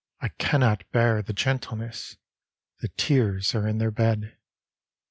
I 0.19 0.29
cannot 0.29 0.83
bear 0.91 1.21
the 1.21 1.31
gentleness, 1.31 2.15
ŌĆö 2.15 2.81
The 2.81 2.87
tears 2.97 3.53
are 3.53 3.67
in 3.67 3.77
their 3.77 3.91
bed. 3.91 4.35